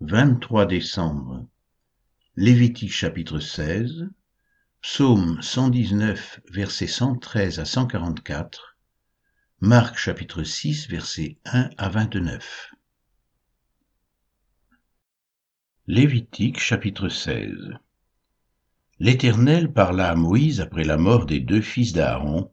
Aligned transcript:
23 0.00 0.66
décembre. 0.66 1.44
Lévitique 2.36 2.92
chapitre 2.92 3.40
16, 3.40 4.08
Psaume 4.80 5.42
119 5.42 6.38
versets 6.52 6.86
113 6.86 7.58
à 7.58 7.64
144, 7.64 8.78
Marc 9.60 9.98
chapitre 9.98 10.44
6 10.44 10.88
versets 10.88 11.38
1 11.46 11.70
à 11.76 11.88
29. 11.88 12.70
Lévitique 15.88 16.60
chapitre 16.60 17.08
16 17.08 17.56
L'Éternel 19.00 19.72
parla 19.72 20.10
à 20.10 20.14
Moïse 20.14 20.60
après 20.60 20.84
la 20.84 20.96
mort 20.96 21.26
des 21.26 21.40
deux 21.40 21.60
fils 21.60 21.92
d'Aaron, 21.92 22.52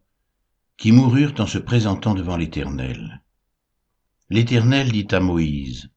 qui 0.77 0.91
moururent 0.91 1.36
en 1.38 1.46
se 1.46 1.59
présentant 1.59 2.16
devant 2.16 2.38
l'Éternel. 2.38 3.21
L'Éternel 4.32 4.91
dit 4.91 5.07
à 5.12 5.20
Moïse, 5.20 5.91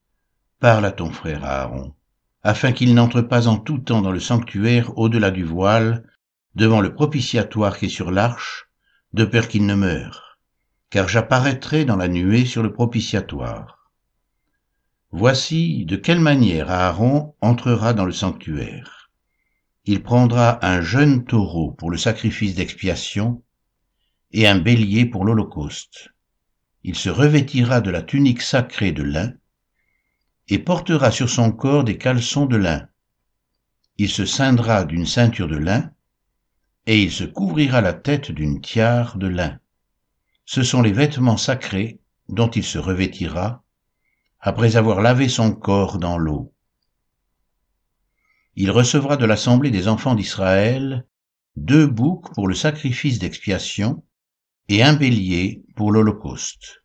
Parle 0.59 0.83
à 0.83 0.91
ton 0.91 1.09
frère 1.09 1.45
Aaron, 1.45 1.93
afin 2.43 2.73
qu'il 2.73 2.93
n'entre 2.93 3.21
pas 3.21 3.47
en 3.47 3.57
tout 3.57 3.77
temps 3.77 4.01
dans 4.01 4.11
le 4.11 4.19
sanctuaire 4.19 4.97
au-delà 4.97 5.31
du 5.31 5.45
voile, 5.45 6.03
devant 6.53 6.81
le 6.81 6.93
propitiatoire 6.93 7.77
qui 7.77 7.85
est 7.85 7.89
sur 7.89 8.11
l'arche, 8.11 8.67
de 9.13 9.23
peur 9.23 9.47
qu'il 9.47 9.65
ne 9.65 9.75
meure, 9.75 10.37
car 10.89 11.07
j'apparaîtrai 11.07 11.85
dans 11.85 11.95
la 11.95 12.09
nuée 12.09 12.43
sur 12.43 12.61
le 12.61 12.73
propitiatoire. 12.73 13.89
Voici 15.11 15.85
de 15.85 15.95
quelle 15.95 16.19
manière 16.19 16.69
Aaron 16.69 17.35
entrera 17.39 17.93
dans 17.93 18.05
le 18.05 18.11
sanctuaire. 18.11 19.11
Il 19.85 20.03
prendra 20.03 20.59
un 20.65 20.81
jeune 20.81 21.23
taureau 21.23 21.71
pour 21.71 21.89
le 21.89 21.97
sacrifice 21.97 22.55
d'expiation 22.55 23.41
et 24.33 24.45
un 24.45 24.59
bélier 24.59 25.05
pour 25.05 25.23
l'holocauste. 25.23 26.09
Il 26.83 26.95
se 26.95 27.09
revêtira 27.09 27.79
de 27.79 27.91
la 27.91 28.01
tunique 28.01 28.41
sacrée 28.41 28.91
de 28.91 29.03
lin, 29.03 29.31
et 30.49 30.59
portera 30.59 31.11
sur 31.11 31.29
son 31.29 31.51
corps 31.51 31.83
des 31.83 31.97
caleçons 31.97 32.45
de 32.45 32.57
lin. 32.57 32.87
Il 33.97 34.09
se 34.09 34.25
ceindra 34.25 34.85
d'une 34.85 35.05
ceinture 35.05 35.47
de 35.47 35.57
lin, 35.57 35.91
et 36.85 37.01
il 37.01 37.11
se 37.11 37.23
couvrira 37.23 37.81
la 37.81 37.93
tête 37.93 38.31
d'une 38.31 38.61
tiare 38.61 39.17
de 39.17 39.27
lin. 39.27 39.59
Ce 40.45 40.63
sont 40.63 40.81
les 40.81 40.91
vêtements 40.91 41.37
sacrés 41.37 41.99
dont 42.27 42.49
il 42.49 42.63
se 42.63 42.79
revêtira, 42.79 43.63
après 44.39 44.75
avoir 44.75 45.01
lavé 45.01 45.29
son 45.29 45.53
corps 45.53 45.99
dans 45.99 46.17
l'eau. 46.17 46.53
Il 48.55 48.71
recevra 48.71 49.17
de 49.17 49.25
l'assemblée 49.25 49.71
des 49.71 49.87
enfants 49.87 50.15
d'Israël 50.15 51.05
deux 51.55 51.87
boucs 51.87 52.33
pour 52.33 52.47
le 52.47 52.55
sacrifice 52.55 53.19
d'expiation 53.19 54.03
et 54.69 54.81
un 54.81 54.93
bélier 54.93 55.63
pour 55.75 55.91
l'Holocauste. 55.91 56.78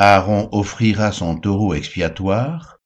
Aaron 0.00 0.48
offrira 0.52 1.10
son 1.10 1.40
taureau 1.40 1.74
expiatoire, 1.74 2.78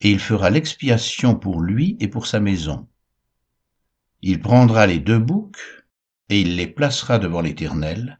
et 0.00 0.10
il 0.10 0.18
fera 0.18 0.48
l'expiation 0.48 1.34
pour 1.34 1.60
lui 1.60 1.98
et 2.00 2.08
pour 2.08 2.26
sa 2.26 2.40
maison. 2.40 2.88
Il 4.22 4.40
prendra 4.40 4.86
les 4.86 4.98
deux 4.98 5.18
boucs, 5.18 5.60
et 6.30 6.40
il 6.40 6.56
les 6.56 6.66
placera 6.66 7.18
devant 7.18 7.42
l'Éternel, 7.42 8.18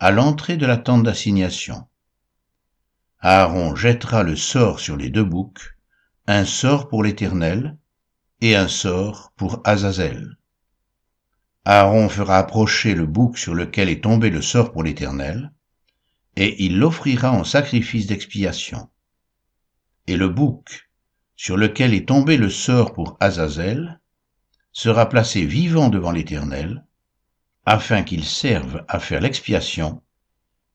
à 0.00 0.10
l'entrée 0.10 0.56
de 0.56 0.66
la 0.66 0.76
tente 0.76 1.04
d'assignation. 1.04 1.86
Aaron 3.20 3.76
jettera 3.76 4.24
le 4.24 4.34
sort 4.34 4.80
sur 4.80 4.96
les 4.96 5.08
deux 5.08 5.22
boucs, 5.22 5.76
un 6.26 6.44
sort 6.44 6.88
pour 6.88 7.04
l'Éternel, 7.04 7.78
et 8.40 8.56
un 8.56 8.66
sort 8.66 9.32
pour 9.36 9.60
Azazel. 9.62 10.36
Aaron 11.64 12.08
fera 12.08 12.38
approcher 12.38 12.96
le 12.96 13.06
bouc 13.06 13.38
sur 13.38 13.54
lequel 13.54 13.88
est 13.88 14.02
tombé 14.02 14.30
le 14.30 14.42
sort 14.42 14.72
pour 14.72 14.82
l'Éternel, 14.82 15.52
et 16.36 16.64
il 16.64 16.78
l'offrira 16.78 17.32
en 17.32 17.44
sacrifice 17.44 18.06
d'expiation. 18.06 18.88
Et 20.06 20.16
le 20.16 20.28
bouc, 20.28 20.90
sur 21.36 21.56
lequel 21.56 21.94
est 21.94 22.08
tombé 22.08 22.36
le 22.36 22.50
sort 22.50 22.92
pour 22.92 23.16
Azazel, 23.20 24.00
sera 24.72 25.08
placé 25.08 25.44
vivant 25.44 25.88
devant 25.88 26.10
l'Éternel, 26.10 26.84
afin 27.66 28.02
qu'il 28.02 28.24
serve 28.24 28.84
à 28.88 28.98
faire 28.98 29.20
l'expiation, 29.20 30.02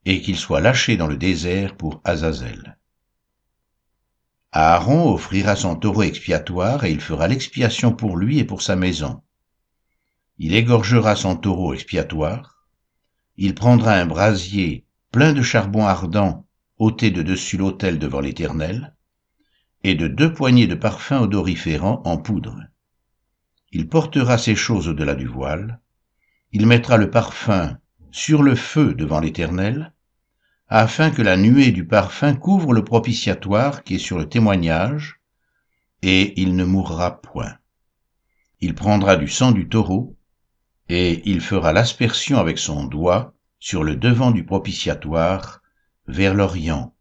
et 0.06 0.22
qu'il 0.22 0.38
soit 0.38 0.62
lâché 0.62 0.98
dans 0.98 1.08
le 1.08 1.18
désert 1.18 1.76
pour 1.76 2.02
Azazel. 2.04 2.78
Aaron 4.52 5.14
offrira 5.14 5.56
son 5.56 5.76
taureau 5.76 6.02
expiatoire 6.04 6.84
et 6.84 6.92
il 6.92 7.02
fera 7.02 7.28
l'expiation 7.28 7.94
pour 7.94 8.18
lui 8.18 8.40
et 8.40 8.46
pour 8.46 8.64
sa 8.64 8.76
maison. 8.76 9.22
Il 10.40 10.56
égorgera 10.56 11.16
son 11.16 11.36
taureau 11.36 11.74
expiatoire, 11.74 12.66
il 13.38 13.54
prendra 13.54 13.94
un 13.94 14.08
brasier 14.08 14.86
plein 15.12 15.34
de 15.34 15.42
charbon 15.42 15.86
ardent 15.86 16.46
ôté 16.78 17.12
de 17.12 17.24
dessus 17.24 17.58
l'autel 17.58 18.00
devant 18.00 18.20
l'Éternel, 18.22 18.96
et 19.84 19.96
de 19.96 20.08
deux 20.08 20.34
poignées 20.34 20.68
de 20.68 20.76
parfum 20.76 21.22
odoriférant 21.22 22.02
en 22.06 22.18
poudre. 22.18 22.58
Il 23.72 23.88
portera 23.88 24.38
ces 24.38 24.56
choses 24.56 24.88
au-delà 24.88 25.16
du 25.16 25.26
voile, 25.26 25.80
il 26.52 26.68
mettra 26.68 26.98
le 26.98 27.10
parfum 27.10 27.78
sur 28.12 28.44
le 28.44 28.56
feu 28.56 28.94
devant 28.94 29.20
l'Éternel, 29.20 29.94
afin 30.68 31.10
que 31.10 31.22
la 31.22 31.38
nuée 31.38 31.72
du 31.72 31.86
parfum 31.86 32.36
couvre 32.36 32.74
le 32.74 32.84
propitiatoire 32.84 33.84
qui 33.84 33.96
est 33.96 34.00
sur 34.00 34.18
le 34.18 34.30
témoignage, 34.30 35.20
et 36.02 36.40
il 36.40 36.56
ne 36.56 36.64
mourra 36.64 37.22
point. 37.22 37.58
Il 38.62 38.76
prendra 38.76 39.16
du 39.16 39.28
sang 39.28 39.52
du 39.52 39.68
taureau, 39.68 40.16
et 40.88 41.22
il 41.30 41.42
fera 41.42 41.74
l'aspersion 41.74 42.40
avec 42.40 42.58
son 42.58 42.86
doigt 42.86 43.34
sur 43.60 43.84
le 43.84 43.96
devant 43.96 44.32
du 44.32 44.46
propitiatoire, 44.46 45.62
vers 46.08 46.34
l'Orient. 46.34 46.94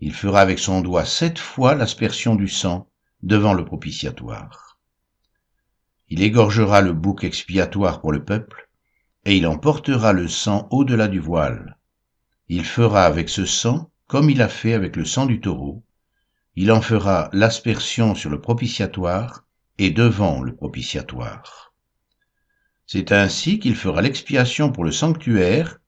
Il 0.00 0.14
fera 0.14 0.40
avec 0.40 0.58
son 0.58 0.80
doigt 0.80 1.04
sept 1.04 1.38
fois 1.38 1.74
l'aspersion 1.74 2.34
du 2.34 2.48
sang 2.48 2.88
devant 3.22 3.54
le 3.54 3.64
propitiatoire. 3.64 4.78
Il 6.08 6.22
égorgera 6.22 6.80
le 6.80 6.92
bouc 6.92 7.24
expiatoire 7.24 8.00
pour 8.00 8.12
le 8.12 8.24
peuple, 8.24 8.68
et 9.24 9.36
il 9.36 9.46
emportera 9.46 10.12
le 10.12 10.28
sang 10.28 10.68
au-delà 10.70 11.08
du 11.08 11.18
voile. 11.18 11.78
Il 12.48 12.64
fera 12.64 13.04
avec 13.04 13.28
ce 13.28 13.46
sang 13.46 13.90
comme 14.06 14.30
il 14.30 14.42
a 14.42 14.48
fait 14.48 14.74
avec 14.74 14.96
le 14.96 15.04
sang 15.04 15.26
du 15.26 15.40
taureau. 15.40 15.82
Il 16.56 16.70
en 16.70 16.80
fera 16.80 17.30
l'aspersion 17.32 18.14
sur 18.14 18.30
le 18.30 18.40
propitiatoire 18.40 19.44
et 19.78 19.90
devant 19.90 20.42
le 20.42 20.54
propitiatoire. 20.54 21.73
C'est 22.86 23.12
ainsi 23.12 23.58
qu'il 23.58 23.76
fera 23.76 24.02
l'expiation 24.02 24.70
pour 24.70 24.84
le 24.84 24.92
sanctuaire 24.92 25.80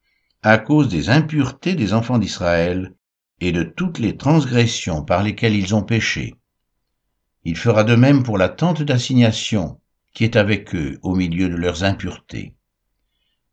à 0.43 0.59
cause 0.59 0.89
des 0.89 1.11
impuretés 1.11 1.75
des 1.75 1.93
enfants 1.93 2.19
d'Israël 2.19 2.95
et 3.41 3.53
de 3.53 3.63
toutes 3.63 3.99
les 3.99 4.17
transgressions 4.17 5.05
par 5.05 5.23
lesquelles 5.23 5.55
ils 5.55 5.75
ont 5.75 5.83
péché. 5.83 6.35
Il 7.45 7.57
fera 7.57 7.85
de 7.85 7.95
même 7.95 8.23
pour 8.23 8.39
la 8.39 8.49
tente 8.49 8.83
d'assignation 8.83 9.81
qui 10.15 10.25
est 10.25 10.37
avec 10.37 10.75
eux 10.75 10.99
au 11.03 11.15
milieu 11.15 11.49
de 11.49 11.55
leurs 11.55 11.85
impuretés. 11.85 12.55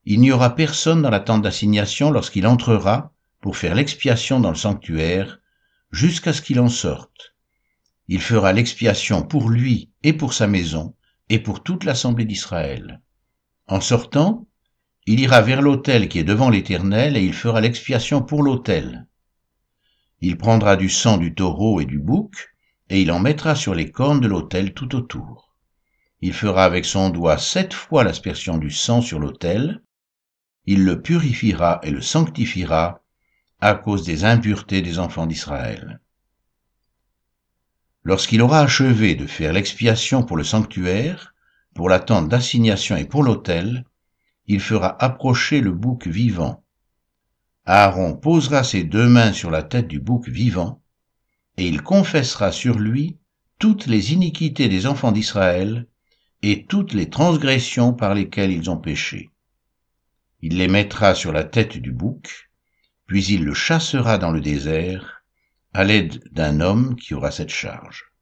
Il 0.05 0.21
n'y 0.21 0.31
aura 0.31 0.55
personne 0.55 1.01
dans 1.01 1.09
la 1.09 1.19
tente 1.19 1.41
d'assignation 1.41 2.11
lorsqu'il 2.11 2.47
entrera 2.47 3.13
pour 3.41 3.57
faire 3.57 3.75
l'expiation 3.75 4.39
dans 4.39 4.49
le 4.49 4.55
sanctuaire 4.55 5.39
jusqu'à 5.91 6.31
ce 6.31 6.41
qu'il 6.41 6.59
en 6.59 6.69
sorte. 6.69 7.35
Il 8.07 8.21
fera 8.21 8.53
l'expiation 8.53 9.21
pour 9.21 9.49
lui 9.49 9.91
et 10.01 10.13
pour 10.13 10.33
sa 10.33 10.47
maison 10.47 10.95
et 11.29 11.39
pour 11.39 11.63
toute 11.63 11.83
l'assemblée 11.83 12.25
d'Israël. 12.25 13.01
En 13.67 13.79
sortant, 13.81 14.47
il 15.05 15.19
ira 15.19 15.41
vers 15.41 15.61
l'autel 15.61 16.09
qui 16.09 16.19
est 16.19 16.23
devant 16.23 16.49
l'Éternel 16.49 17.17
et 17.17 17.23
il 17.23 17.33
fera 17.33 17.61
l'expiation 17.61 18.21
pour 18.21 18.43
l'autel. 18.43 19.07
Il 20.21 20.37
prendra 20.37 20.75
du 20.75 20.89
sang 20.89 21.17
du 21.17 21.33
taureau 21.33 21.81
et 21.81 21.85
du 21.85 21.99
bouc, 21.99 22.55
et 22.89 23.01
il 23.01 23.11
en 23.11 23.19
mettra 23.19 23.55
sur 23.55 23.73
les 23.73 23.91
cornes 23.91 24.21
de 24.21 24.27
l'autel 24.27 24.73
tout 24.73 24.95
autour. 24.95 25.53
Il 26.21 26.33
fera 26.33 26.63
avec 26.63 26.85
son 26.85 27.09
doigt 27.09 27.37
sept 27.37 27.73
fois 27.73 28.03
l'aspersion 28.03 28.57
du 28.57 28.71
sang 28.71 29.01
sur 29.01 29.19
l'autel. 29.19 29.81
Il 30.65 30.85
le 30.85 31.01
purifiera 31.01 31.79
et 31.83 31.91
le 31.91 32.01
sanctifiera 32.01 33.01
à 33.59 33.75
cause 33.75 34.05
des 34.05 34.23
impuretés 34.23 34.81
des 34.81 34.99
enfants 34.99 35.25
d'Israël. 35.25 35.99
Lorsqu'il 38.03 38.41
aura 38.41 38.59
achevé 38.59 39.15
de 39.15 39.27
faire 39.27 39.53
l'expiation 39.53 40.23
pour 40.23 40.37
le 40.37 40.43
sanctuaire, 40.43 41.32
pour 41.73 41.89
la 41.89 41.99
tente 41.99 42.29
d'assignation 42.29 42.95
et 42.95 43.05
pour 43.05 43.23
l'autel, 43.23 43.85
il 44.45 44.59
fera 44.59 45.01
approcher 45.03 45.61
le 45.61 45.71
bouc 45.71 46.07
vivant. 46.07 46.63
Aaron 47.65 48.15
posera 48.15 48.63
ses 48.63 48.83
deux 48.83 49.07
mains 49.07 49.33
sur 49.33 49.49
la 49.49 49.63
tête 49.63 49.87
du 49.87 49.99
bouc 49.99 50.27
vivant, 50.27 50.81
et 51.57 51.67
il 51.67 51.81
confessera 51.81 52.51
sur 52.51 52.77
lui 52.77 53.17
toutes 53.57 53.87
les 53.87 54.13
iniquités 54.13 54.67
des 54.67 54.85
enfants 54.85 55.11
d'Israël 55.11 55.87
et 56.41 56.65
toutes 56.65 56.93
les 56.93 57.09
transgressions 57.09 57.93
par 57.93 58.13
lesquelles 58.13 58.51
ils 58.51 58.69
ont 58.69 58.77
péché. 58.77 59.29
Il 60.41 60.57
les 60.57 60.67
mettra 60.67 61.15
sur 61.15 61.31
la 61.31 61.45
tête 61.45 61.77
du 61.77 61.91
bouc, 61.91 62.49
puis 63.05 63.23
il 63.25 63.45
le 63.45 63.53
chassera 63.53 64.17
dans 64.17 64.31
le 64.31 64.41
désert, 64.41 65.23
à 65.73 65.85
l'aide 65.85 66.21
d'un 66.31 66.59
homme 66.59 66.95
qui 66.97 67.13
aura 67.13 67.31
cette 67.31 67.49
charge 67.49 68.12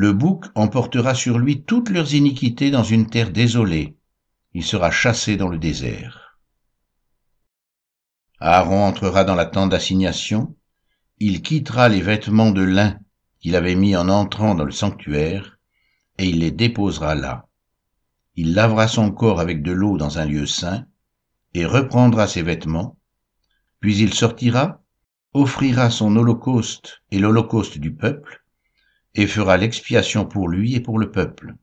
le 0.00 0.12
bouc 0.12 0.44
emportera 0.54 1.12
sur 1.12 1.40
lui 1.40 1.64
toutes 1.64 1.90
leurs 1.90 2.14
iniquités 2.14 2.70
dans 2.70 2.84
une 2.84 3.10
terre 3.10 3.32
désolée. 3.32 3.96
Il 4.54 4.62
sera 4.62 4.92
chassé 4.92 5.36
dans 5.36 5.48
le 5.48 5.58
désert. 5.58 6.38
Aaron 8.38 8.84
entrera 8.84 9.24
dans 9.24 9.34
la 9.34 9.44
tente 9.44 9.70
d'assignation. 9.70 10.54
Il 11.18 11.42
quittera 11.42 11.88
les 11.88 12.00
vêtements 12.00 12.52
de 12.52 12.62
lin 12.62 12.96
qu'il 13.40 13.56
avait 13.56 13.74
mis 13.74 13.96
en 13.96 14.08
entrant 14.08 14.54
dans 14.54 14.62
le 14.62 14.70
sanctuaire, 14.70 15.58
et 16.16 16.28
il 16.28 16.38
les 16.38 16.52
déposera 16.52 17.16
là. 17.16 17.48
Il 18.36 18.54
lavera 18.54 18.86
son 18.86 19.10
corps 19.10 19.40
avec 19.40 19.64
de 19.64 19.72
l'eau 19.72 19.96
dans 19.96 20.20
un 20.20 20.26
lieu 20.26 20.46
saint, 20.46 20.86
et 21.54 21.66
reprendra 21.66 22.28
ses 22.28 22.42
vêtements, 22.42 22.96
puis 23.80 23.98
il 23.98 24.14
sortira, 24.14 24.80
offrira 25.34 25.90
son 25.90 26.14
holocauste 26.14 27.02
et 27.10 27.18
l'holocauste 27.18 27.78
du 27.78 27.92
peuple, 27.92 28.44
et 29.14 29.26
fera 29.26 29.56
l'expiation 29.56 30.24
pour 30.24 30.48
lui 30.48 30.74
et 30.74 30.80
pour 30.80 30.98
le 30.98 31.10
peuple. 31.10 31.54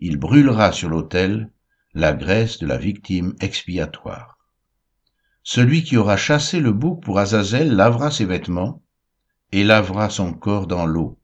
Il 0.00 0.16
brûlera 0.16 0.72
sur 0.72 0.88
l'autel 0.88 1.50
la 1.94 2.12
graisse 2.12 2.58
de 2.58 2.66
la 2.66 2.78
victime 2.78 3.34
expiatoire. 3.40 4.38
Celui 5.42 5.82
qui 5.82 5.96
aura 5.96 6.16
chassé 6.16 6.60
le 6.60 6.72
bouc 6.72 7.02
pour 7.02 7.18
Azazel 7.18 7.74
lavera 7.74 8.10
ses 8.10 8.24
vêtements 8.24 8.82
et 9.50 9.64
lavera 9.64 10.08
son 10.08 10.32
corps 10.32 10.66
dans 10.66 10.86
l'eau. 10.86 11.18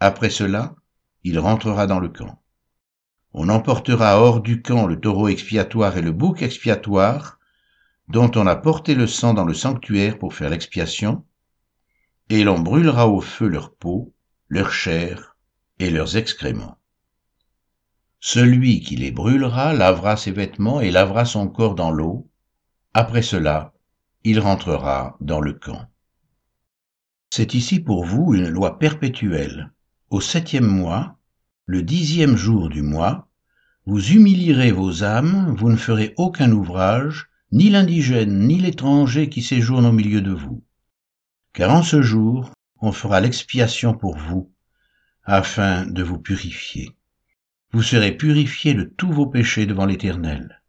Après 0.00 0.30
cela, 0.30 0.74
il 1.24 1.38
rentrera 1.38 1.86
dans 1.86 2.00
le 2.00 2.08
camp. 2.08 2.42
On 3.32 3.48
emportera 3.48 4.20
hors 4.20 4.40
du 4.40 4.60
camp 4.62 4.86
le 4.86 4.98
taureau 4.98 5.28
expiatoire 5.28 5.96
et 5.96 6.02
le 6.02 6.10
bouc 6.10 6.42
expiatoire, 6.42 7.38
dont 8.08 8.30
on 8.34 8.46
a 8.46 8.56
porté 8.56 8.94
le 8.94 9.06
sang 9.06 9.34
dans 9.34 9.44
le 9.44 9.54
sanctuaire 9.54 10.18
pour 10.18 10.34
faire 10.34 10.50
l'expiation, 10.50 11.24
et 12.28 12.42
l'on 12.42 12.58
brûlera 12.58 13.08
au 13.08 13.20
feu 13.20 13.46
leur 13.46 13.74
peau, 13.74 14.12
leur 14.50 14.72
chair 14.72 15.36
et 15.78 15.90
leurs 15.90 16.16
excréments. 16.16 16.76
Celui 18.18 18.80
qui 18.80 18.96
les 18.96 19.12
brûlera 19.12 19.72
lavera 19.72 20.16
ses 20.16 20.32
vêtements 20.32 20.80
et 20.80 20.90
lavera 20.90 21.24
son 21.24 21.48
corps 21.48 21.76
dans 21.76 21.92
l'eau. 21.92 22.28
Après 22.92 23.22
cela, 23.22 23.72
il 24.24 24.40
rentrera 24.40 25.16
dans 25.20 25.40
le 25.40 25.52
camp. 25.52 25.86
C'est 27.30 27.54
ici 27.54 27.78
pour 27.78 28.04
vous 28.04 28.34
une 28.34 28.48
loi 28.48 28.80
perpétuelle. 28.80 29.70
Au 30.10 30.20
septième 30.20 30.66
mois, 30.66 31.16
le 31.66 31.82
dixième 31.82 32.36
jour 32.36 32.68
du 32.68 32.82
mois, 32.82 33.28
vous 33.86 34.10
humilierez 34.10 34.72
vos 34.72 35.04
âmes, 35.04 35.54
vous 35.56 35.70
ne 35.70 35.76
ferez 35.76 36.12
aucun 36.16 36.50
ouvrage, 36.50 37.28
ni 37.52 37.70
l'indigène, 37.70 38.48
ni 38.48 38.58
l'étranger 38.58 39.28
qui 39.28 39.42
séjourne 39.42 39.86
au 39.86 39.92
milieu 39.92 40.20
de 40.20 40.32
vous. 40.32 40.64
Car 41.52 41.72
en 41.72 41.84
ce 41.84 42.02
jour, 42.02 42.50
on 42.80 42.92
fera 42.92 43.20
l'expiation 43.20 43.94
pour 43.94 44.16
vous, 44.16 44.50
afin 45.24 45.86
de 45.86 46.02
vous 46.02 46.18
purifier. 46.18 46.96
Vous 47.72 47.82
serez 47.82 48.12
purifiés 48.12 48.74
de 48.74 48.84
tous 48.84 49.12
vos 49.12 49.26
péchés 49.26 49.66
devant 49.66 49.86
l'Éternel. 49.86 50.62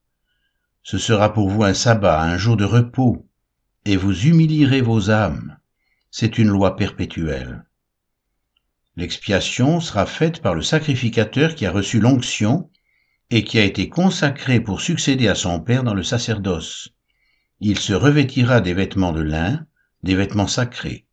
Ce 0.84 0.98
sera 0.98 1.34
pour 1.34 1.50
vous 1.50 1.64
un 1.64 1.74
sabbat, 1.74 2.22
un 2.22 2.38
jour 2.38 2.58
de 2.58 2.66
repos, 2.66 3.26
et 3.86 3.96
vous 3.96 4.28
humilierez 4.28 4.82
vos 4.82 5.10
âmes. 5.10 5.58
C'est 6.12 6.38
une 6.38 6.50
loi 6.50 6.76
perpétuelle. 6.76 7.64
L'expiation 8.98 9.80
sera 9.80 10.06
faite 10.06 10.42
par 10.42 10.54
le 10.54 10.62
sacrificateur 10.62 11.56
qui 11.56 11.66
a 11.66 11.72
reçu 11.72 12.00
l'onction 12.00 12.70
et 13.30 13.46
qui 13.46 13.58
a 13.58 13.64
été 13.64 13.88
consacré 13.88 14.60
pour 14.60 14.82
succéder 14.82 15.30
à 15.30 15.36
son 15.36 15.62
Père 15.62 15.84
dans 15.84 15.94
le 15.94 16.04
sacerdoce. 16.04 16.90
Il 17.62 17.80
se 17.80 17.94
revêtira 17.94 18.60
des 18.60 18.74
vêtements 18.74 19.14
de 19.14 19.22
lin, 19.22 19.66
des 20.04 20.16
vêtements 20.16 20.48
sacrés. 20.48 21.06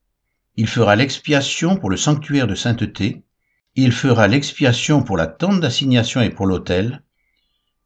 Il 0.61 0.67
fera 0.67 0.97
l'expiation 0.97 1.77
pour 1.77 1.89
le 1.89 1.97
sanctuaire 1.97 2.49
de 2.49 2.57
sainteté, 2.57 3.23
il 3.77 3.93
fera 3.93 4.27
l'expiation 4.27 5.05
pour 5.05 5.17
la 5.17 5.29
tente 5.29 5.61
d'assignation 5.61 6.21
et 6.21 6.31
pour 6.31 6.47
l'autel, 6.47 7.05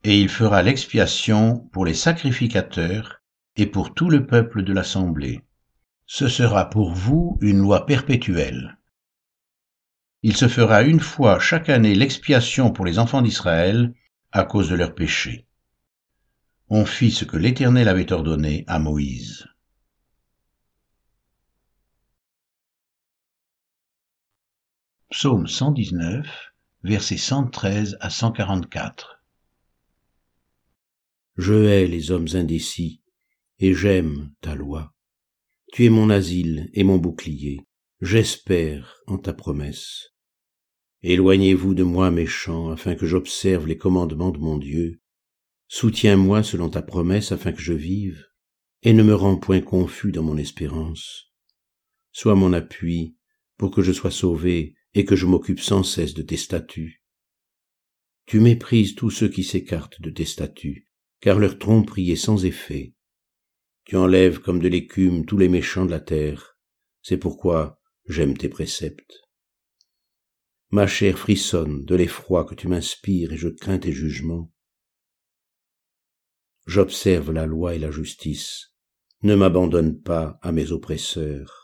et 0.04 0.18
il 0.18 0.30
fera 0.30 0.62
l'expiation 0.62 1.68
pour 1.74 1.84
les 1.84 1.92
sacrificateurs 1.92 3.20
et 3.56 3.66
pour 3.66 3.92
tout 3.92 4.08
le 4.08 4.26
peuple 4.26 4.62
de 4.62 4.72
l'assemblée. 4.72 5.42
Ce 6.06 6.28
sera 6.28 6.70
pour 6.70 6.94
vous 6.94 7.36
une 7.42 7.58
loi 7.58 7.84
perpétuelle. 7.84 8.78
Il 10.22 10.34
se 10.34 10.48
fera 10.48 10.82
une 10.82 11.00
fois 11.00 11.38
chaque 11.40 11.68
année 11.68 11.94
l'expiation 11.94 12.70
pour 12.70 12.86
les 12.86 12.98
enfants 12.98 13.20
d'Israël 13.20 13.92
à 14.32 14.44
cause 14.44 14.70
de 14.70 14.76
leurs 14.76 14.94
péchés. 14.94 15.46
On 16.70 16.86
fit 16.86 17.10
ce 17.10 17.26
que 17.26 17.36
l'Éternel 17.36 17.88
avait 17.88 18.14
ordonné 18.14 18.64
à 18.66 18.78
Moïse. 18.78 19.46
Psaume 25.12 25.46
119, 25.46 26.26
versets 26.84 27.18
113 27.18 27.98
à 28.00 28.08
144. 28.08 29.22
Je 31.36 31.52
hais 31.52 31.86
les 31.86 32.10
hommes 32.10 32.28
indécis, 32.32 33.02
et 33.58 33.74
j'aime 33.74 34.32
ta 34.40 34.54
loi. 34.54 34.94
Tu 35.70 35.84
es 35.84 35.90
mon 35.90 36.08
asile 36.08 36.70
et 36.72 36.82
mon 36.82 36.96
bouclier. 36.96 37.60
J'espère 38.00 39.02
en 39.06 39.18
ta 39.18 39.34
promesse. 39.34 40.14
Éloignez-vous 41.02 41.74
de 41.74 41.82
moi, 41.82 42.10
méchant, 42.10 42.70
afin 42.70 42.94
que 42.94 43.04
j'observe 43.04 43.66
les 43.66 43.76
commandements 43.76 44.30
de 44.30 44.38
mon 44.38 44.56
Dieu. 44.56 45.02
Soutiens-moi 45.68 46.42
selon 46.42 46.70
ta 46.70 46.80
promesse, 46.80 47.32
afin 47.32 47.52
que 47.52 47.60
je 47.60 47.74
vive, 47.74 48.24
et 48.82 48.94
ne 48.94 49.02
me 49.02 49.14
rends 49.14 49.36
point 49.36 49.60
confus 49.60 50.10
dans 50.10 50.22
mon 50.22 50.38
espérance. 50.38 51.34
Sois 52.12 52.34
mon 52.34 52.54
appui, 52.54 53.14
pour 53.58 53.70
que 53.70 53.82
je 53.82 53.92
sois 53.92 54.10
sauvé, 54.10 54.74
et 54.94 55.04
que 55.04 55.16
je 55.16 55.26
m'occupe 55.26 55.60
sans 55.60 55.82
cesse 55.82 56.14
de 56.14 56.22
tes 56.22 56.36
statuts. 56.36 57.02
Tu 58.26 58.40
méprises 58.40 58.94
tous 58.94 59.10
ceux 59.10 59.28
qui 59.28 59.44
s'écartent 59.44 60.00
de 60.00 60.10
tes 60.10 60.24
statuts, 60.24 60.86
car 61.20 61.38
leur 61.38 61.58
tromperie 61.58 62.10
est 62.10 62.16
sans 62.16 62.44
effet. 62.44 62.94
Tu 63.84 63.96
enlèves 63.96 64.40
comme 64.40 64.60
de 64.60 64.68
l'écume 64.68 65.26
tous 65.26 65.38
les 65.38 65.48
méchants 65.48 65.86
de 65.86 65.90
la 65.90 66.00
terre, 66.00 66.56
c'est 67.02 67.16
pourquoi 67.16 67.80
j'aime 68.06 68.36
tes 68.36 68.48
préceptes. 68.48 69.22
Ma 70.70 70.86
chair 70.86 71.18
frissonne 71.18 71.84
de 71.84 71.94
l'effroi 71.94 72.44
que 72.44 72.54
tu 72.54 72.68
m'inspires 72.68 73.32
et 73.32 73.36
je 73.36 73.48
crains 73.48 73.78
tes 73.78 73.92
jugements. 73.92 74.50
J'observe 76.66 77.32
la 77.32 77.44
loi 77.44 77.74
et 77.74 77.78
la 77.78 77.90
justice. 77.90 78.72
Ne 79.22 79.34
m'abandonne 79.34 80.00
pas 80.00 80.38
à 80.42 80.52
mes 80.52 80.72
oppresseurs. 80.72 81.61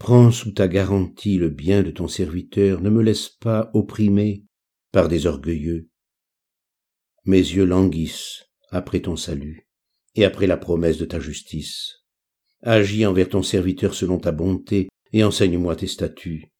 Prends 0.00 0.30
sous 0.30 0.52
ta 0.52 0.66
garantie 0.66 1.36
le 1.36 1.50
bien 1.50 1.82
de 1.82 1.90
ton 1.90 2.08
serviteur, 2.08 2.80
ne 2.80 2.88
me 2.88 3.02
laisse 3.02 3.28
pas 3.28 3.70
opprimer 3.74 4.46
par 4.92 5.08
des 5.08 5.26
orgueilleux. 5.26 5.90
Mes 7.26 7.36
yeux 7.36 7.66
languissent 7.66 8.46
après 8.70 9.00
ton 9.00 9.16
salut 9.16 9.68
et 10.14 10.24
après 10.24 10.46
la 10.46 10.56
promesse 10.56 10.96
de 10.96 11.04
ta 11.04 11.20
justice. 11.20 12.06
Agis 12.62 13.04
envers 13.04 13.28
ton 13.28 13.42
serviteur 13.42 13.92
selon 13.92 14.18
ta 14.18 14.32
bonté 14.32 14.88
et 15.12 15.22
enseigne-moi 15.22 15.76
tes 15.76 15.86
statuts. 15.86 16.50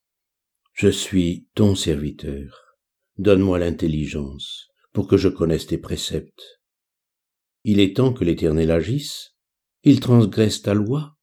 Je 0.75 0.89
suis 0.89 1.49
ton 1.55 1.75
serviteur. 1.75 2.77
Donne-moi 3.17 3.59
l'intelligence 3.59 4.69
pour 4.93 5.09
que 5.09 5.17
je 5.17 5.29
connaisse 5.29 5.67
tes 5.67 5.79
préceptes. 5.79 6.61
Il 7.65 7.81
est 7.81 7.97
temps 7.97 8.13
que 8.13 8.25
l'Éternel 8.25 8.71
agisse. 8.71 9.35
Il 9.83 10.01
transgresse 10.01 10.61
ta 10.61 10.75
loi. 10.75 11.17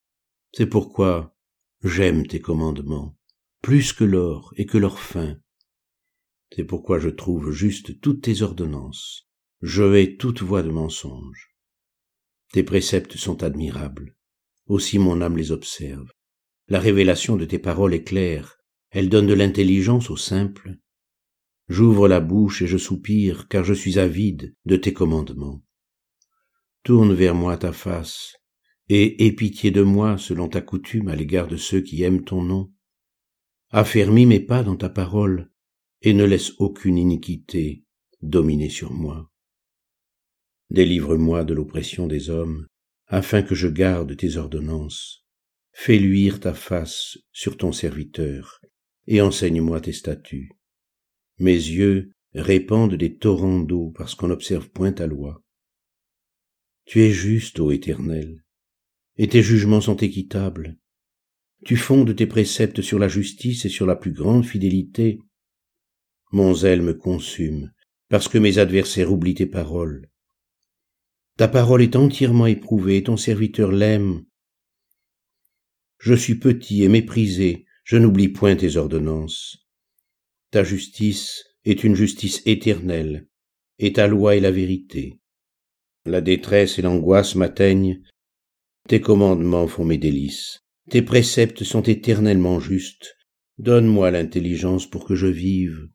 C'est 0.51 0.65
pourquoi 0.65 1.36
J'aime 1.83 2.25
tes 2.25 2.39
commandements, 2.39 3.15
plus 3.61 3.93
que 3.93 4.03
l'or 4.03 4.51
et 4.57 4.65
que 4.65 4.79
leur 4.79 4.99
fin. 4.99 5.37
C'est 6.51 6.63
pourquoi 6.63 6.97
je 6.97 7.09
trouve 7.09 7.51
juste 7.51 8.01
toutes 8.01 8.23
tes 8.23 8.41
ordonnances. 8.41 9.27
Je 9.61 9.83
hais 9.95 10.17
toute 10.17 10.41
voix 10.41 10.63
de 10.63 10.71
mensonge. 10.71 11.55
Tes 12.51 12.63
préceptes 12.63 13.17
sont 13.17 13.43
admirables. 13.43 14.15
Aussi 14.65 14.97
mon 14.97 15.21
âme 15.21 15.37
les 15.37 15.51
observe. 15.51 16.11
La 16.67 16.79
révélation 16.79 17.35
de 17.35 17.45
tes 17.45 17.59
paroles 17.59 17.93
est 17.93 18.03
claire. 18.03 18.57
Elle 18.89 19.09
donne 19.09 19.27
de 19.27 19.33
l'intelligence 19.33 20.09
aux 20.09 20.17
simples. 20.17 20.77
J'ouvre 21.69 22.07
la 22.07 22.21
bouche 22.21 22.61
et 22.61 22.67
je 22.67 22.77
soupire, 22.77 23.47
car 23.49 23.63
je 23.63 23.73
suis 23.73 23.99
avide 23.99 24.55
de 24.65 24.77
tes 24.77 24.93
commandements. 24.93 25.61
Tourne 26.83 27.13
vers 27.13 27.35
moi 27.35 27.57
ta 27.57 27.73
face, 27.73 28.37
et 28.89 29.25
aie 29.25 29.31
pitié 29.31 29.71
de 29.71 29.81
moi 29.81 30.17
selon 30.17 30.47
ta 30.47 30.61
coutume 30.61 31.07
à 31.07 31.15
l'égard 31.15 31.47
de 31.47 31.57
ceux 31.57 31.81
qui 31.81 32.03
aiment 32.03 32.23
ton 32.23 32.41
nom. 32.41 32.71
Affermis 33.69 34.25
mes 34.25 34.39
pas 34.39 34.63
dans 34.63 34.77
ta 34.77 34.89
parole, 34.89 35.51
et 36.01 36.13
ne 36.13 36.23
laisse 36.23 36.53
aucune 36.59 36.97
iniquité 36.97 37.83
dominer 38.21 38.69
sur 38.69 38.93
moi. 38.93 39.31
Délivre-moi 40.69 41.43
de 41.43 41.53
l'oppression 41.53 42.07
des 42.07 42.29
hommes, 42.29 42.67
afin 43.07 43.41
que 43.41 43.55
je 43.55 43.67
garde 43.67 44.15
tes 44.15 44.37
ordonnances. 44.37 45.25
Fais 45.71 45.97
luire 45.97 46.39
ta 46.39 46.53
face 46.53 47.17
sur 47.31 47.57
ton 47.57 47.71
serviteur, 47.71 48.61
et 49.05 49.21
enseigne-moi 49.21 49.81
tes 49.81 49.93
statuts. 49.93 50.51
Mes 51.39 51.51
yeux 51.51 52.11
répandent 52.33 52.95
des 52.95 53.15
torrents 53.17 53.59
d'eau 53.59 53.91
parce 53.95 54.15
qu'on 54.15 54.27
n'observe 54.27 54.69
point 54.69 54.91
ta 54.91 55.07
loi. 55.07 55.43
Tu 56.85 57.01
es 57.01 57.11
juste, 57.11 57.59
ô 57.59 57.71
Éternel, 57.71 58.43
et 59.17 59.27
tes 59.27 59.41
jugements 59.41 59.81
sont 59.81 59.97
équitables. 59.97 60.77
Tu 61.65 61.75
fondes 61.75 62.15
tes 62.15 62.27
préceptes 62.27 62.81
sur 62.81 62.99
la 62.99 63.07
justice 63.07 63.65
et 63.65 63.69
sur 63.69 63.85
la 63.85 63.95
plus 63.95 64.11
grande 64.11 64.45
fidélité. 64.45 65.19
Mon 66.31 66.53
zèle 66.53 66.81
me 66.81 66.93
consume, 66.93 67.71
parce 68.09 68.27
que 68.27 68.37
mes 68.37 68.59
adversaires 68.59 69.11
oublient 69.11 69.35
tes 69.35 69.45
paroles. 69.47 70.09
Ta 71.37 71.47
parole 71.47 71.81
est 71.81 71.95
entièrement 71.95 72.45
éprouvée, 72.45 72.97
et 72.97 73.03
ton 73.03 73.17
serviteur 73.17 73.71
l'aime. 73.71 74.23
Je 75.99 76.13
suis 76.13 76.35
petit 76.35 76.83
et 76.83 76.89
méprisé, 76.89 77.65
Je 77.83 77.95
n'oublie 77.95 78.27
point 78.27 78.57
tes 78.57 78.75
ordonnances. 78.75 79.65
Ta 80.51 80.63
justice 80.63 81.45
est 81.63 81.85
une 81.85 81.95
justice 81.95 82.41
éternelle, 82.45 83.29
et 83.79 83.93
ta 83.93 84.07
loi 84.07 84.35
est 84.35 84.41
la 84.41 84.51
vérité. 84.51 85.21
La 86.05 86.19
détresse 86.19 86.79
et 86.79 86.81
l'angoisse 86.81 87.35
m'atteignent, 87.35 88.01
tes 88.87 89.01
commandements 89.01 89.67
font 89.67 89.83
mes 89.83 89.97
délices, 89.97 90.63
tes 90.89 91.01
préceptes 91.01 91.65
sont 91.65 91.81
éternellement 91.81 92.61
justes, 92.61 93.17
donne-moi 93.57 94.11
l'intelligence 94.11 94.89
pour 94.89 95.05
que 95.05 95.13
je 95.13 95.27
vive. 95.27 95.89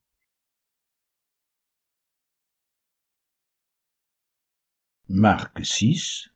Marc 5.08 5.64
6, 5.64 6.28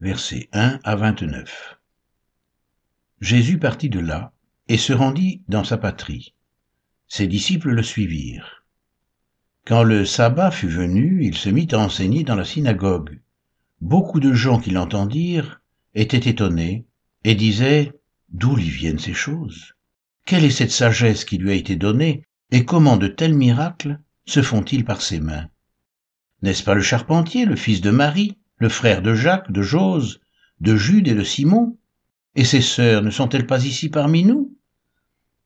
versets 0.00 0.48
1 0.52 0.78
à 0.84 0.96
29 0.96 1.78
Jésus 3.20 3.58
partit 3.58 3.88
de 3.88 4.00
là 4.00 4.32
et 4.68 4.76
se 4.76 4.92
rendit 4.92 5.42
dans 5.48 5.64
sa 5.64 5.78
patrie. 5.78 6.34
Ses 7.08 7.26
disciples 7.26 7.70
le 7.70 7.82
suivirent. 7.82 8.64
Quand 9.64 9.82
le 9.82 10.04
sabbat 10.04 10.52
fut 10.52 10.68
venu, 10.68 11.24
il 11.24 11.36
se 11.36 11.48
mit 11.48 11.68
à 11.72 11.78
enseigner 11.78 12.22
dans 12.22 12.36
la 12.36 12.44
synagogue. 12.44 13.20
Beaucoup 13.80 14.20
de 14.20 14.32
gens 14.32 14.60
qui 14.60 14.70
l'entendirent 14.70 15.61
étaient 15.94 16.30
étonnés 16.30 16.86
et 17.24 17.34
disaient 17.34 17.92
D'où 18.30 18.56
lui 18.56 18.70
viennent 18.70 18.98
ces 18.98 19.12
choses? 19.12 19.74
Quelle 20.24 20.44
est 20.44 20.50
cette 20.50 20.70
sagesse 20.70 21.24
qui 21.24 21.36
lui 21.36 21.50
a 21.50 21.54
été 21.54 21.76
donnée 21.76 22.24
et 22.50 22.64
comment 22.64 22.96
de 22.96 23.08
tels 23.08 23.34
miracles 23.34 24.00
se 24.24 24.42
font-ils 24.42 24.84
par 24.84 25.02
ses 25.02 25.20
mains? 25.20 25.48
N'est-ce 26.42 26.62
pas 26.62 26.74
le 26.74 26.82
charpentier, 26.82 27.44
le 27.44 27.56
fils 27.56 27.80
de 27.80 27.90
Marie, 27.90 28.38
le 28.56 28.68
frère 28.68 29.02
de 29.02 29.14
Jacques, 29.14 29.52
de 29.52 29.62
Jose, 29.62 30.20
de 30.60 30.76
Jude 30.76 31.08
et 31.08 31.14
de 31.14 31.24
Simon? 31.24 31.78
Et 32.34 32.44
ses 32.44 32.62
sœurs 32.62 33.02
ne 33.02 33.10
sont-elles 33.10 33.46
pas 33.46 33.64
ici 33.64 33.90
parmi 33.90 34.24
nous? 34.24 34.56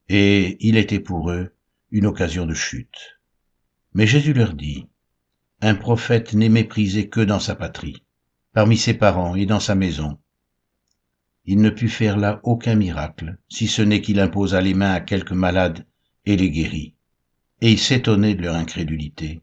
Et 0.09 0.57
il 0.61 0.77
était 0.77 1.01
pour 1.01 1.31
eux 1.31 1.53
une 1.91 2.07
occasion 2.07 2.47
de 2.47 2.55
chute. 2.55 3.19
Mais 3.95 4.07
Jésus 4.07 4.33
leur 4.33 4.55
dit, 4.55 4.87
Un 5.61 5.75
prophète 5.75 6.35
n'est 6.35 6.49
méprisé 6.49 7.09
que 7.09 7.21
dans 7.21 7.41
sa 7.41 7.57
patrie, 7.57 8.05
parmi 8.53 8.77
ses 8.77 8.95
parents 8.95 9.35
et 9.35 9.47
dans 9.47 9.61
sa 9.61 9.75
maison. 9.75 10.19
Il 11.49 11.61
ne 11.61 11.71
put 11.71 11.89
faire 11.89 12.17
là 12.17 12.41
aucun 12.43 12.75
miracle, 12.75 13.39
si 13.49 13.69
ce 13.69 13.81
n'est 13.81 14.01
qu'il 14.01 14.19
imposa 14.19 14.61
les 14.61 14.75
mains 14.75 14.93
à 14.93 15.01
quelques 15.01 15.33
malades 15.33 15.87
et 16.25 16.37
les 16.37 16.51
guérit. 16.51 16.95
Et 17.61 17.71
il 17.71 17.79
s'étonnait 17.79 18.35
de 18.35 18.43
leur 18.43 18.57
incrédulité. 18.57 19.43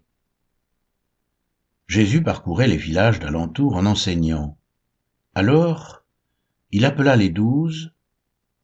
Jésus 1.88 2.22
parcourait 2.22 2.68
les 2.68 2.78
villages 2.78 3.20
d'alentour 3.20 3.76
en 3.76 3.86
enseignant. 3.86 4.58
Alors, 5.34 6.04
il 6.72 6.86
appela 6.86 7.16
les 7.16 7.30
douze, 7.30 7.94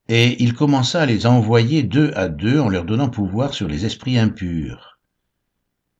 et 0.10 0.42
il 0.44 0.54
commença 0.54 1.02
à 1.02 1.06
les 1.06 1.26
envoyer 1.26 1.84
deux 1.84 2.12
à 2.16 2.28
deux 2.28 2.60
en 2.60 2.68
leur 2.68 2.84
donnant 2.84 3.10
pouvoir 3.10 3.54
sur 3.54 3.68
les 3.68 3.86
esprits 3.86 4.18
impurs. 4.18 5.00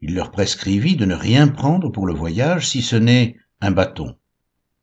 Il 0.02 0.16
leur 0.16 0.32
prescrivit 0.32 0.96
de 0.96 1.06
ne 1.06 1.16
rien 1.16 1.48
prendre 1.48 1.90
pour 1.90 2.08
le 2.08 2.14
voyage 2.14 2.68
si 2.68 2.82
ce 2.82 2.96
n'est 2.96 3.38
un 3.62 3.72
bâton, 3.72 4.18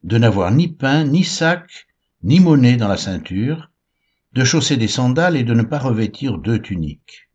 de 0.04 0.16
n'avoir 0.16 0.52
ni 0.52 0.68
pain, 0.68 1.04
ni 1.04 1.24
sac, 1.24 1.86
ni 2.26 2.40
monnaie 2.40 2.76
dans 2.76 2.88
la 2.88 2.96
ceinture, 2.96 3.70
de 4.32 4.42
chausser 4.42 4.76
des 4.76 4.88
sandales 4.88 5.36
et 5.36 5.44
de 5.44 5.54
ne 5.54 5.62
pas 5.62 5.78
revêtir 5.78 6.38
deux 6.38 6.60
tuniques. 6.60 7.30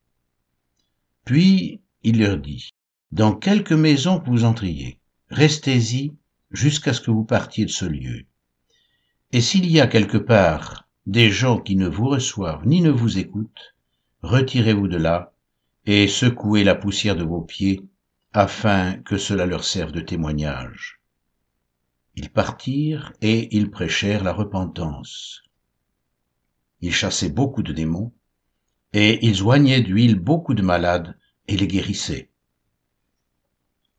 Puis 1.24 1.80
il 2.04 2.20
leur 2.20 2.38
dit, 2.38 2.72
dans 3.14 3.34
quelque 3.34 3.74
maison 3.74 4.20
que 4.20 4.30
vous 4.30 4.44
entriez, 4.44 5.00
restez-y 5.30 6.14
jusqu'à 6.52 6.92
ce 6.92 7.00
que 7.00 7.10
vous 7.10 7.24
partiez 7.24 7.64
de 7.64 7.72
ce 7.72 7.86
lieu. 7.86 8.26
Et 9.32 9.40
s'il 9.40 9.66
y 9.72 9.80
a 9.80 9.88
quelque 9.88 10.18
part 10.18 10.90
des 11.06 11.32
gens 11.32 11.58
qui 11.58 11.78
ne 11.78 11.88
vous 11.88 12.10
reçoivent 12.10 12.68
ni 12.68 12.82
ne 12.82 12.92
vous 12.92 13.18
écoutent, 13.18 13.76
retirez-vous 14.24 14.90
de 14.90 14.98
là 14.98 15.34
et 15.86 16.10
secouez 16.10 16.66
la 16.66 16.76
poussière 16.76 17.16
de 17.16 17.24
vos 17.24 17.42
pieds 17.42 17.82
afin 18.34 18.98
que 18.98 19.18
cela 19.18 19.46
leur 19.46 19.64
serve 19.64 19.94
de 19.94 20.02
témoignage. 20.02 21.01
Ils 22.16 22.30
partirent 22.30 23.14
et 23.22 23.56
ils 23.56 23.72
prêchèrent 23.72 24.24
la 24.24 24.34
repentance. 24.34 25.44
Ils 26.82 26.94
chassaient 26.94 27.30
beaucoup 27.30 27.64
de 27.64 27.74
démons 27.74 28.12
et 28.94 29.26
ils 29.26 29.44
oignaient 29.44 29.82
d'huile 29.82 30.20
beaucoup 30.20 30.54
de 30.54 30.62
malades 30.62 31.18
et 31.48 31.56
les 31.58 31.68
guérissaient 31.68 32.32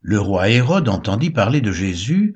le 0.03 0.19
roi 0.21 0.51
Hérode 0.51 0.89
entendit 0.89 1.31
parler 1.31 1.61
de 1.61 1.71
Jésus, 1.71 2.35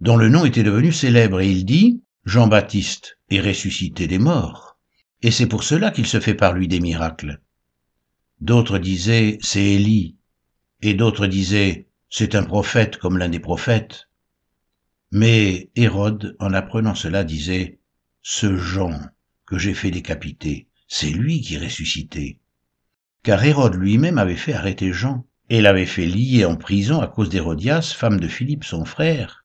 dont 0.00 0.16
le 0.16 0.28
nom 0.28 0.44
était 0.44 0.62
devenu 0.62 0.92
célèbre, 0.92 1.40
et 1.40 1.50
il 1.50 1.64
dit, 1.64 2.02
Jean-Baptiste 2.24 3.18
est 3.30 3.40
ressuscité 3.40 4.06
des 4.06 4.18
morts, 4.18 4.78
et 5.20 5.32
c'est 5.32 5.48
pour 5.48 5.64
cela 5.64 5.90
qu'il 5.90 6.06
se 6.06 6.20
fait 6.20 6.34
par 6.34 6.52
lui 6.52 6.68
des 6.68 6.78
miracles. 6.78 7.40
D'autres 8.40 8.78
disaient, 8.78 9.38
c'est 9.42 9.64
Élie, 9.64 10.16
et 10.82 10.94
d'autres 10.94 11.26
disaient, 11.26 11.88
c'est 12.10 12.36
un 12.36 12.44
prophète 12.44 12.96
comme 12.98 13.18
l'un 13.18 13.28
des 13.28 13.40
prophètes. 13.40 14.08
Mais 15.16 15.70
Hérode, 15.76 16.34
en 16.40 16.52
apprenant 16.54 16.96
cela, 16.96 17.22
disait, 17.22 17.78
ce 18.20 18.56
Jean 18.56 18.98
que 19.46 19.58
j'ai 19.58 19.72
fait 19.72 19.92
décapiter, 19.92 20.66
c'est 20.88 21.10
lui 21.10 21.40
qui 21.40 21.54
est 21.54 21.64
ressuscité. 21.64 22.40
Car 23.22 23.44
Hérode 23.44 23.76
lui-même 23.76 24.18
avait 24.18 24.34
fait 24.34 24.54
arrêter 24.54 24.92
Jean 24.92 25.24
et 25.50 25.60
l'avait 25.60 25.86
fait 25.86 26.06
lier 26.06 26.44
en 26.44 26.56
prison 26.56 27.00
à 27.00 27.06
cause 27.06 27.28
d'Hérodias, 27.28 27.94
femme 27.96 28.18
de 28.18 28.26
Philippe 28.26 28.64
son 28.64 28.84
frère, 28.84 29.44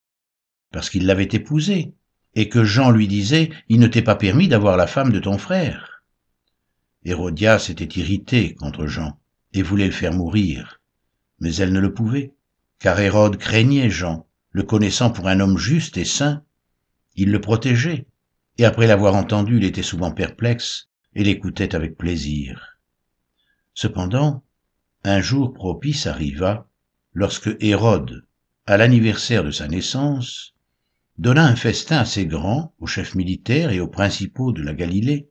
parce 0.72 0.90
qu'il 0.90 1.06
l'avait 1.06 1.30
épousée, 1.34 1.94
et 2.34 2.50
que 2.50 2.64
Jean 2.64 2.90
lui 2.90 3.08
disait, 3.08 3.52
il 3.68 3.80
ne 3.80 3.86
t'est 3.86 4.02
pas 4.02 4.16
permis 4.16 4.48
d'avoir 4.48 4.76
la 4.76 4.88
femme 4.88 5.12
de 5.12 5.20
ton 5.20 5.38
frère. 5.38 6.04
Hérodias 7.06 7.68
était 7.70 8.00
irritée 8.00 8.56
contre 8.56 8.88
Jean, 8.88 9.20
et 9.54 9.62
voulait 9.62 9.86
le 9.86 9.92
faire 9.92 10.14
mourir, 10.14 10.82
mais 11.40 11.54
elle 11.58 11.74
ne 11.74 11.80
le 11.80 11.94
pouvait, 11.94 12.34
car 12.80 13.00
Hérode 13.00 13.38
craignait 13.38 13.92
Jean, 13.92 14.26
le 14.52 14.64
connaissant 14.64 15.12
pour 15.12 15.28
un 15.28 15.40
homme 15.40 15.58
juste 15.58 15.98
et 15.98 16.06
saint. 16.06 16.44
Il 17.16 17.32
le 17.32 17.42
protégeait, 17.42 18.08
et 18.58 18.66
après 18.66 18.88
l'avoir 18.88 19.16
entendu, 19.16 19.58
il 19.58 19.64
était 19.64 19.84
souvent 19.84 20.12
perplexe, 20.12 20.90
et 21.14 21.24
l'écoutait 21.24 21.76
avec 21.76 21.98
plaisir. 21.98 22.80
Cependant, 23.74 24.44
un 25.04 25.22
jour 25.22 25.54
propice 25.54 26.08
arriva 26.08 26.68
lorsque 27.14 27.56
Hérode, 27.60 28.26
à 28.66 28.78
l'anniversaire 28.78 29.44
de 29.44 29.52
sa 29.52 29.68
naissance, 29.68 30.54
donna 31.18 31.46
un 31.46 31.56
festin 31.56 31.98
assez 31.98 32.26
grand 32.26 32.74
aux 32.80 32.88
chefs 32.88 33.16
militaires 33.16 33.72
et 33.72 33.80
aux 33.80 33.88
principaux 33.88 34.52
de 34.52 34.62
la 34.62 34.74
Galilée. 34.74 35.30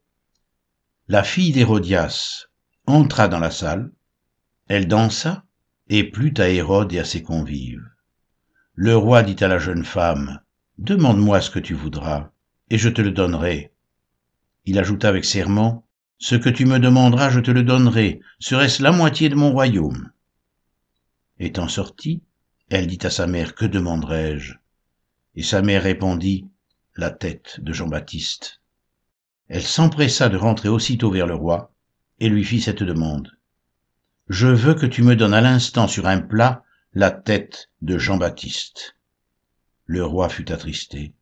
La 1.09 1.23
fille 1.23 1.53
d'Hérodias 1.53 2.47
entra 2.87 3.29
dans 3.29 3.39
la 3.39 3.51
salle, 3.51 3.93
elle 4.69 4.89
dansa 4.89 5.45
et 5.89 6.05
plut 6.05 6.39
à 6.41 6.49
Hérode 6.49 6.93
et 6.93 6.99
à 6.99 7.05
ses 7.05 7.23
convives. 7.23 7.85
Le 8.81 8.97
roi 8.97 9.25
dit 9.25 9.43
à 9.43 9.49
la 9.49 9.59
jeune 9.59 9.85
femme, 9.85 10.39
Demande-moi 10.79 11.41
ce 11.41 11.51
que 11.51 11.59
tu 11.59 11.75
voudras, 11.75 12.31
et 12.71 12.79
je 12.79 12.89
te 12.89 13.03
le 13.03 13.11
donnerai. 13.11 13.73
Il 14.67 14.79
ajouta 14.79 15.09
avec 15.09 15.25
serment, 15.25 15.85
ce 16.19 16.37
que 16.37 16.49
tu 16.49 16.65
me 16.65 16.79
demanderas, 16.79 17.29
je 17.29 17.41
te 17.41 17.51
le 17.51 17.65
donnerai. 17.65 18.21
Serait-ce 18.39 18.81
la 18.85 18.93
moitié 18.93 19.31
de 19.31 19.35
mon 19.35 19.51
royaume? 19.51 20.13
Étant 21.41 21.67
sortie, 21.67 22.23
elle 22.69 22.87
dit 22.87 23.01
à 23.03 23.11
sa 23.11 23.27
mère, 23.27 23.57
Que 23.57 23.67
demanderai-je 23.67 24.55
Et 25.35 25.43
sa 25.43 25.61
mère 25.61 25.83
répondit, 25.83 26.47
La 26.95 27.11
tête 27.11 27.59
de 27.59 27.73
Jean-Baptiste. 27.73 28.61
Elle 29.49 29.65
s'empressa 29.65 30.29
de 30.29 30.37
rentrer 30.37 30.69
aussitôt 30.69 31.11
vers 31.11 31.27
le 31.27 31.35
roi, 31.35 31.73
et 32.21 32.29
lui 32.29 32.45
fit 32.45 32.61
cette 32.61 32.85
demande. 32.85 33.37
Je 34.29 34.47
veux 34.47 34.75
que 34.75 34.87
tu 34.87 35.03
me 35.03 35.17
donnes 35.17 35.35
à 35.35 35.41
l'instant 35.41 35.89
sur 35.89 36.07
un 36.07 36.21
plat 36.21 36.63
la 36.99 37.13
tête 37.13 37.71
de 37.81 37.97
Jean-Baptiste. 37.97 38.97
Le 39.87 40.05
roi 40.05 40.29
fut 40.29 40.51
attristé, 40.51 41.15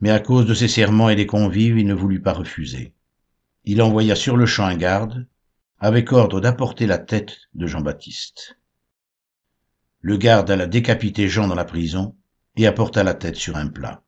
mais 0.00 0.10
à 0.10 0.18
cause 0.18 0.46
de 0.46 0.54
ses 0.54 0.66
serments 0.66 1.08
et 1.08 1.14
des 1.14 1.26
convives, 1.26 1.78
il 1.78 1.86
ne 1.86 1.94
voulut 1.94 2.20
pas 2.20 2.32
refuser 2.32 2.92
il 3.66 3.82
envoya 3.82 4.16
sur-le-champ 4.16 4.64
un 4.64 4.76
garde, 4.76 5.28
avec 5.78 6.12
ordre 6.12 6.40
d'apporter 6.40 6.86
la 6.86 6.98
tête 6.98 7.36
de 7.54 7.68
Jean-Baptiste. 7.68 8.58
Le 10.00 10.16
garde 10.16 10.50
alla 10.50 10.66
décapiter 10.66 11.28
Jean 11.28 11.46
dans 11.46 11.54
la 11.54 11.64
prison 11.64 12.16
et 12.56 12.66
apporta 12.66 13.04
la 13.04 13.14
tête 13.14 13.36
sur 13.36 13.56
un 13.56 13.68
plat. 13.68 14.02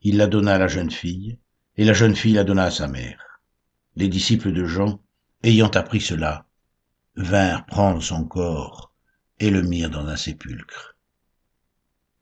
Il 0.00 0.16
la 0.16 0.26
donna 0.26 0.54
à 0.54 0.58
la 0.58 0.68
jeune 0.68 0.90
fille, 0.90 1.38
et 1.76 1.84
la 1.84 1.92
jeune 1.92 2.16
fille 2.16 2.32
la 2.32 2.44
donna 2.44 2.64
à 2.64 2.70
sa 2.70 2.88
mère. 2.88 3.42
Les 3.94 4.08
disciples 4.08 4.52
de 4.52 4.64
Jean, 4.64 5.02
ayant 5.42 5.68
appris 5.68 6.00
cela, 6.00 6.46
vinrent 7.14 7.66
prendre 7.66 8.02
son 8.02 8.24
corps 8.24 8.93
et 9.40 9.50
le 9.50 9.62
mirent 9.62 9.90
dans 9.90 10.06
un 10.06 10.16
sépulcre. 10.16 10.93